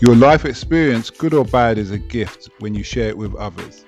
[0.00, 3.84] Your life experience, good or bad, is a gift when you share it with others.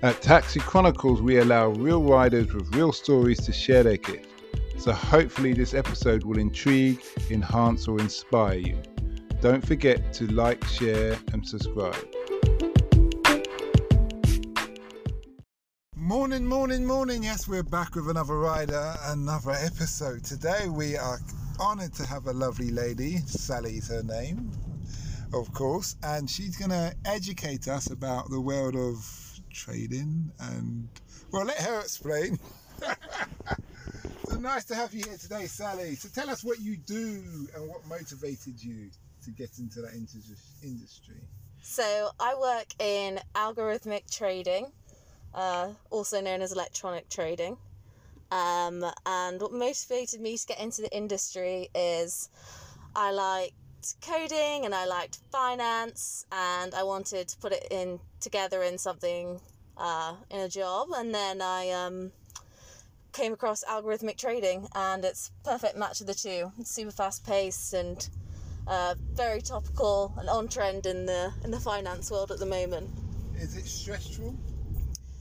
[0.00, 4.28] At Taxi Chronicles, we allow real riders with real stories to share their gift.
[4.78, 8.80] So hopefully, this episode will intrigue, enhance, or inspire you.
[9.40, 11.96] Don't forget to like, share, and subscribe.
[15.96, 17.24] Morning, morning, morning.
[17.24, 20.22] Yes, we're back with another rider, another episode.
[20.22, 21.18] Today, we are
[21.58, 23.16] honored to have a lovely lady.
[23.26, 24.52] Sally's her name,
[25.32, 30.88] of course, and she's going to educate us about the world of trading and,
[31.30, 32.38] well, let her explain.
[34.28, 35.94] so nice to have you here today, Sally.
[35.94, 38.90] So tell us what you do and what motivated you
[39.24, 39.94] to get into that
[40.62, 41.16] industry.
[41.60, 44.72] So I work in algorithmic trading,
[45.34, 47.56] uh, also known as electronic trading.
[48.30, 52.28] Um, and what motivated me to get into the industry is
[52.94, 58.62] I liked coding and I liked finance and I wanted to put it in together
[58.62, 59.40] in something
[59.76, 60.88] uh, in a job.
[60.94, 62.12] And then I um,
[63.12, 66.52] came across algorithmic trading, and it's perfect match of the two.
[66.58, 68.08] It's super fast paced and
[68.66, 72.90] uh, very topical and on trend in the in the finance world at the moment.
[73.36, 74.34] Is it stressful?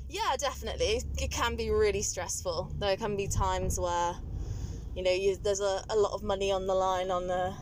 [0.10, 1.02] Yeah, definitely.
[1.18, 2.72] It can be really stressful.
[2.80, 4.16] There can be times where,
[4.96, 7.54] you know, you, there's a, a lot of money on the line on the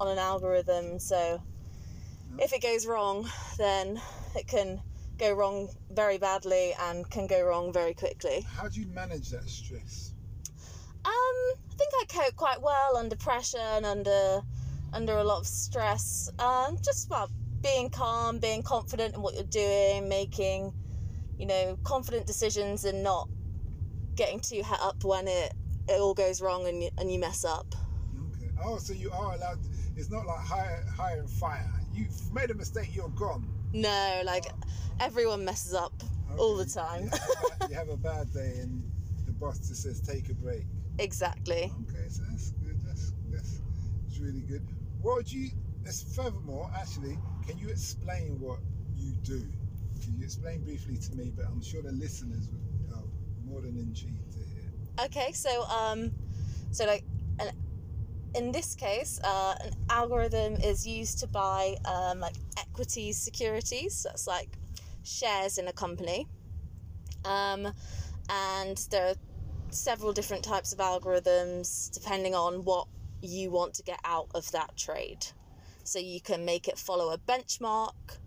[0.00, 0.98] on an algorithm.
[0.98, 1.42] So
[2.38, 4.00] if it goes wrong, then
[4.34, 4.80] it can
[5.18, 8.46] go wrong very badly and can go wrong very quickly.
[8.56, 10.12] How do you manage that stress?
[11.04, 14.40] Um, I think I cope quite well under pressure and under
[14.92, 16.30] under a lot of stress.
[16.38, 17.30] Um, just about
[17.62, 20.72] being calm, being confident in what you're doing, making
[21.38, 23.28] you know confident decisions, and not
[24.14, 25.52] getting too het up when it
[25.88, 27.74] it all goes wrong and you, and you mess up.
[28.36, 28.50] Okay.
[28.62, 29.58] Oh, so you are allowed.
[29.98, 31.68] It's not like hire hire and fire.
[31.92, 32.94] You've made a mistake.
[32.94, 33.44] You're gone.
[33.72, 34.44] No, like
[35.00, 35.92] everyone messes up
[36.30, 36.38] okay.
[36.38, 37.10] all the time.
[37.68, 38.82] You have, a bad day and
[39.26, 40.62] the boss just says take a break.
[41.00, 41.72] Exactly.
[41.90, 42.80] Okay, so that's good.
[42.86, 43.60] That's that's,
[44.04, 44.62] that's really good.
[45.02, 45.50] What would you?
[46.14, 48.60] Furthermore, actually, can you explain what
[48.96, 49.42] you do?
[50.00, 51.32] Can you explain briefly to me?
[51.34, 53.02] But I'm sure the listeners would are
[53.44, 55.06] more than intrigued to hear.
[55.06, 56.12] Okay, so um,
[56.70, 57.02] so like
[58.38, 63.94] in this case, uh, an algorithm is used to buy um, like equities securities.
[63.94, 64.50] So That's like
[65.02, 66.28] shares in a company.
[67.24, 67.72] Um,
[68.30, 69.14] and there are
[69.70, 72.86] several different types of algorithms depending on what
[73.20, 75.26] you want to get out of that trade.
[75.82, 78.18] So you can make it follow a benchmark.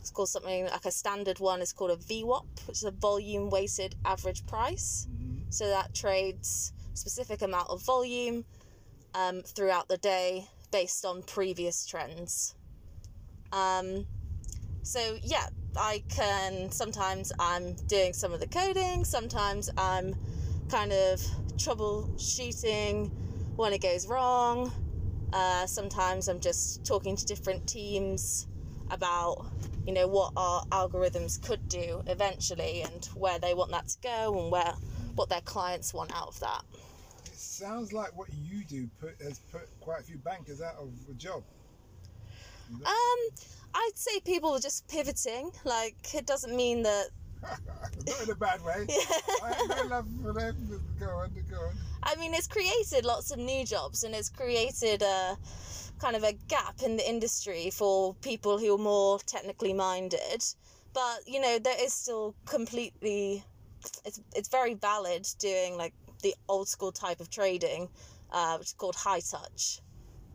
[0.00, 3.48] It's called something like a standard one is called a VWAP, which is a volume
[3.48, 5.08] weighted average price.
[5.10, 5.38] Mm-hmm.
[5.48, 8.44] So that trades specific amount of volume
[9.14, 12.54] um, throughout the day based on previous trends.
[13.52, 14.06] Um,
[14.82, 20.14] so yeah, I can sometimes I'm doing some of the coding, sometimes I'm
[20.68, 21.20] kind of
[21.56, 23.10] troubleshooting
[23.56, 24.72] when it goes wrong.
[25.32, 28.46] Uh, sometimes I'm just talking to different teams
[28.90, 29.46] about
[29.86, 34.38] you know what our algorithms could do eventually and where they want that to go
[34.38, 34.74] and where
[35.14, 36.62] what their clients want out of that
[37.54, 41.14] sounds like what you do put has put quite a few bankers out of a
[41.14, 41.42] job.
[42.72, 43.18] Um,
[43.74, 45.50] I'd say people are just pivoting.
[45.64, 47.08] Like it doesn't mean that.
[48.06, 48.86] Not in a bad way.
[48.88, 48.96] Yeah.
[49.42, 50.80] I no love for them.
[50.98, 51.74] Go on, go on.
[52.02, 55.36] I mean, it's created lots of new jobs, and it's created a
[55.98, 60.44] kind of a gap in the industry for people who are more technically minded.
[60.94, 63.44] But you know, there is still completely.
[64.06, 65.92] It's it's very valid doing like
[66.24, 67.88] the old school type of trading,
[68.32, 69.80] uh, which is called high touch.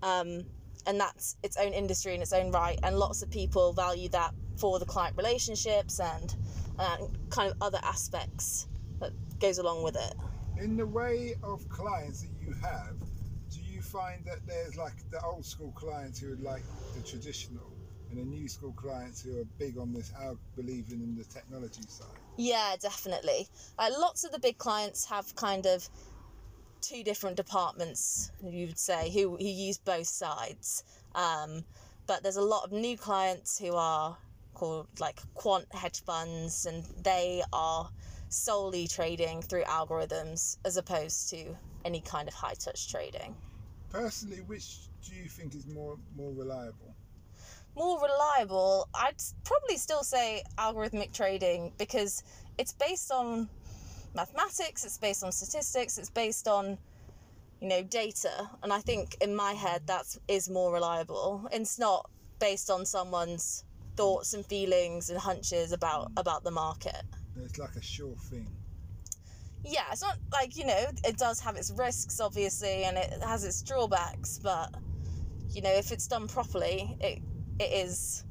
[0.01, 0.45] Um,
[0.87, 2.79] and that's its own industry in its own right.
[2.83, 6.33] And lots of people value that for the client relationships and,
[6.77, 8.67] and kind of other aspects
[9.01, 10.13] that goes along with it.
[10.61, 12.95] In the way of clients that you have,
[13.49, 16.63] do you find that there's like the old school clients who would like
[16.95, 17.73] the traditional
[18.09, 21.83] and the new school clients who are big on this are believing in the technology
[21.87, 22.07] side?
[22.37, 23.47] Yeah, definitely.
[23.77, 25.87] Uh, lots of the big clients have kind of
[26.81, 30.83] two different departments, you would say, who, who use both sides.
[31.15, 31.63] Um,
[32.07, 34.17] but there's a lot of new clients who are
[34.53, 37.89] called like quant hedge funds, and they are
[38.29, 41.55] solely trading through algorithms as opposed to
[41.85, 43.35] any kind of high touch trading.
[43.89, 44.77] Personally, which
[45.07, 46.95] do you think is more more reliable?
[47.79, 49.15] More reliable, I'd
[49.45, 52.23] probably still say algorithmic trading because
[52.57, 53.47] it's based on
[54.13, 56.77] mathematics, it's based on statistics, it's based on
[57.61, 61.47] you know data, and I think in my head that is more reliable.
[61.51, 62.09] It's not
[62.39, 63.63] based on someone's
[63.95, 66.17] thoughts and feelings and hunches about hmm.
[66.17, 67.01] about the market.
[67.41, 68.47] It's like a sure thing.
[69.63, 73.45] Yeah, it's not like you know it does have its risks obviously and it has
[73.45, 74.73] its drawbacks, but
[75.49, 77.19] you know if it's done properly, it
[77.59, 78.23] it is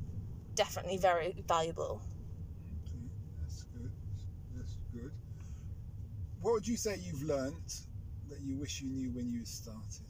[0.55, 2.03] definitely very valuable.
[2.85, 2.99] Okay,
[3.41, 3.91] That's good.
[4.57, 5.13] That's good.
[6.41, 7.83] What would you say you've learnt
[8.29, 10.07] that you wish you knew when you started?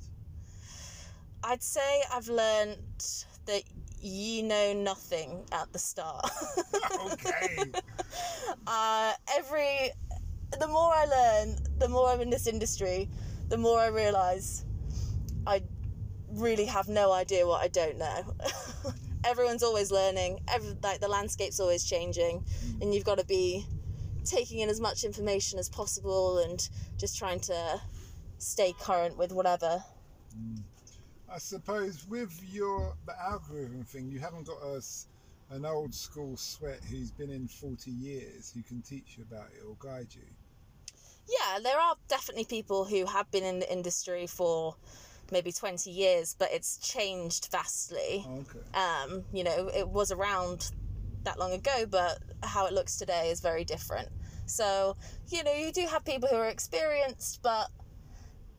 [1.44, 3.62] I'd say I've learnt that
[4.00, 6.28] you know nothing at the start.
[7.12, 7.72] okay.
[8.66, 9.90] uh, every
[10.58, 13.08] the more I learn, the more I'm in this industry,
[13.48, 14.64] the more I realise
[15.46, 15.62] I
[16.30, 18.34] really have no idea what I don't know.
[19.24, 20.40] Everyone's always learning.
[20.48, 22.82] Every, like the landscape's always changing, mm.
[22.82, 23.66] and you've got to be
[24.24, 27.80] taking in as much information as possible and just trying to
[28.38, 29.82] stay current with whatever.
[30.36, 30.62] Mm.
[31.30, 35.08] I suppose with your algorithm thing, you haven't got us
[35.50, 39.62] an old school sweat who's been in 40 years who can teach you about it
[39.66, 40.22] or guide you.
[41.28, 44.76] Yeah, there are definitely people who have been in the industry for
[45.30, 48.26] maybe 20 years, but it's changed vastly.
[48.26, 48.58] Okay.
[48.74, 50.70] Um, you know, it was around
[51.24, 54.08] that long ago, but how it looks today is very different.
[54.46, 54.96] So,
[55.28, 57.68] you know, you do have people who are experienced, but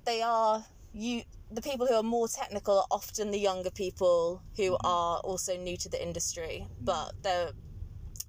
[0.05, 0.63] they are
[0.93, 5.57] you the people who are more technical are often the younger people who are also
[5.57, 7.51] new to the industry, but they're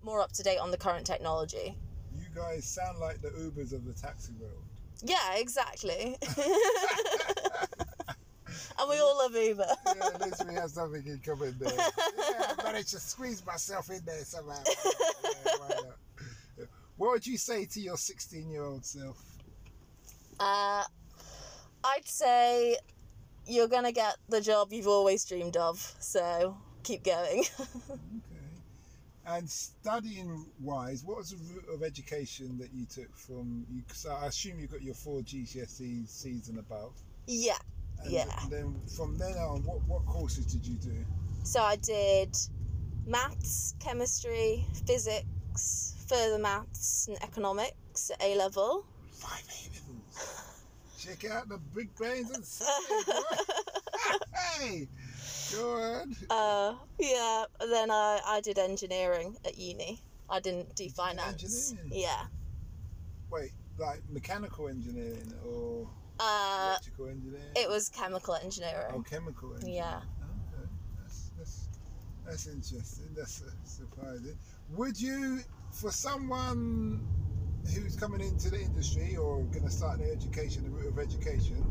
[0.02, 1.76] more up to date on the current technology.
[2.16, 4.62] You guys sound like the Ubers of the taxi world.
[5.02, 6.16] Yeah, exactly.
[8.80, 9.66] and we all love Uber.
[9.86, 11.72] Yeah, at least we have something in common there.
[11.76, 14.62] Yeah, I managed to squeeze myself in there somehow.
[16.58, 16.64] Yeah.
[16.96, 19.16] What would you say to your 16 year old self?
[20.38, 20.84] Uh,
[21.84, 22.76] I'd say
[23.46, 25.78] you're gonna get the job you've always dreamed of.
[25.98, 27.44] So keep going.
[29.26, 29.38] Okay.
[29.38, 33.82] And studying wise, what was the route of education that you took from you?
[33.92, 36.94] So I assume you got your four GCSE C's and above.
[37.28, 37.58] yeah.
[38.04, 38.24] And Yeah.
[38.48, 41.04] Then from then on, what what courses did you do?
[41.44, 42.36] So I did
[43.06, 48.84] maths, chemistry, physics, further maths, and economics at A level.
[49.12, 50.54] Five A levels.
[50.98, 52.44] Check out the big brains and
[54.58, 54.86] hey,
[55.52, 56.14] go on.
[56.28, 57.44] Uh, yeah.
[57.60, 60.02] and Then I I did engineering at uni.
[60.28, 61.72] I didn't do finance.
[61.72, 61.90] engineering?
[61.92, 62.24] Yeah.
[63.30, 65.88] Wait, like mechanical engineering or
[66.22, 67.52] Uh, electrical engineering?
[67.56, 68.92] it was chemical engineering.
[68.92, 69.76] Oh, chemical engineering.
[69.76, 69.96] Yeah.
[69.96, 70.68] Okay,
[71.00, 71.68] that's that's
[72.26, 73.06] that's interesting.
[73.16, 74.36] That's uh, surprising.
[74.76, 75.40] Would you,
[75.72, 77.06] for someone
[77.74, 81.64] who's coming into the industry or going to start their education, the route of education,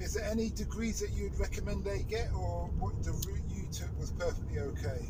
[0.00, 3.96] is there any degrees that you'd recommend they get, or what the route you took
[3.98, 5.06] was perfectly okay?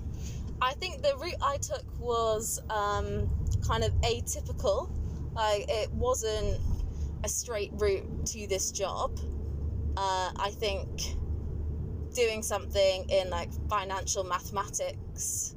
[0.60, 3.30] I think the route I took was um,
[3.66, 4.90] kind of atypical.
[5.34, 6.60] Like it wasn't
[7.24, 9.18] a straight route to this job.
[9.96, 11.16] Uh, I think
[12.14, 15.56] doing something in like financial mathematics,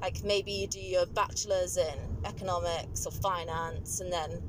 [0.00, 4.40] like maybe you do your bachelor's in economics or finance, and then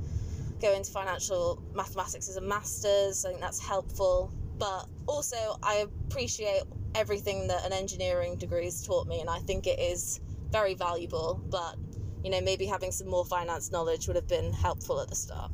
[0.62, 3.26] go into financial mathematics as a master's.
[3.26, 4.32] I think that's helpful.
[4.60, 9.66] But also, I appreciate everything that an engineering degree has taught me, and I think
[9.66, 10.20] it is
[10.52, 11.42] very valuable.
[11.50, 11.76] But
[12.24, 15.52] you know, maybe having some more finance knowledge would have been helpful at the start.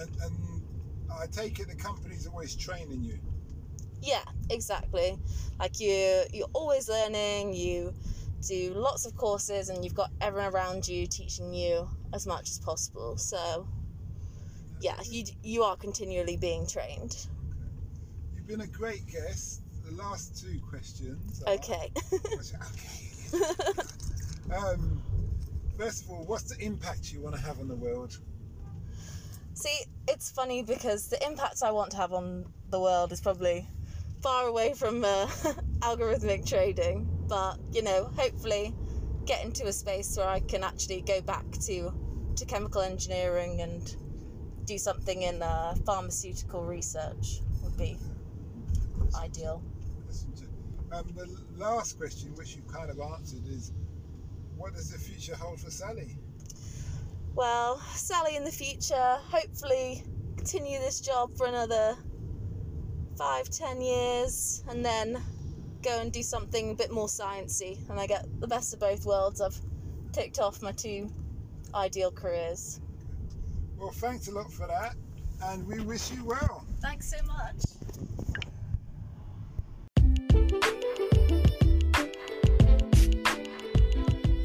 [0.00, 0.62] And, and
[1.12, 3.18] I take it the company's always training you.
[4.02, 5.18] Yeah, exactly.
[5.58, 7.52] Like you, you're always learning.
[7.52, 7.94] You
[8.46, 12.58] do lots of courses, and you've got everyone around you teaching you as much as
[12.58, 13.16] possible.
[13.18, 13.68] So,
[14.80, 17.12] yeah, you you are continually being trained.
[17.12, 17.28] Okay.
[18.34, 19.62] You've been a great guest.
[19.84, 21.42] The last two questions.
[21.46, 21.90] Are, Okay.
[22.14, 23.44] okay.
[24.54, 25.02] um,
[25.76, 28.16] first of all, what's the impact you want to have on the world?
[29.60, 33.68] See, it's funny because the impact I want to have on the world is probably
[34.22, 35.26] far away from uh,
[35.80, 38.74] algorithmic trading, but you know, hopefully
[39.26, 41.92] get into a space where I can actually go back to
[42.36, 43.94] to chemical engineering and
[44.64, 47.98] do something in uh, pharmaceutical research would be
[49.14, 49.62] ideal.
[50.90, 53.72] Um, the last question, which you kind of answered, is
[54.56, 56.16] what does the future hold for Sally?
[57.34, 60.02] well, Sally in the future, hopefully
[60.36, 61.96] continue this job for another
[63.16, 65.22] five, ten years, and then
[65.82, 67.78] go and do something a bit more sciencey.
[67.90, 69.40] And I get the best of both worlds.
[69.40, 69.58] I've
[70.12, 71.10] ticked off my two
[71.74, 72.80] ideal careers.
[73.78, 74.94] Well, thanks a lot for that,
[75.44, 76.66] and we wish you well.
[76.80, 77.56] Thanks so much.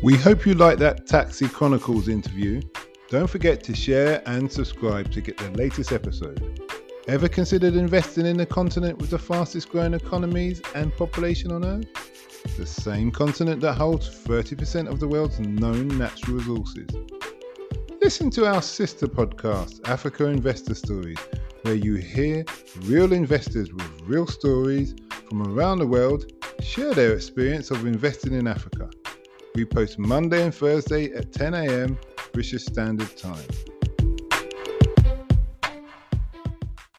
[0.03, 2.61] We hope you like that Taxi Chronicles interview
[3.09, 6.59] don't forget to share and subscribe to get the latest episode.
[7.07, 11.85] Ever considered investing in the continent with the fastest growing economies and population on Earth?
[12.57, 16.87] The same continent that holds 30% of the world's known natural resources.
[18.01, 21.19] Listen to our sister podcast, Africa Investor Stories,
[21.61, 22.43] where you hear
[22.85, 24.95] real investors with real stories
[25.29, 28.89] from around the world share their experience of investing in Africa.
[29.53, 31.99] We post Monday and Thursday at 10 a.m.
[32.35, 33.74] British Standard Time.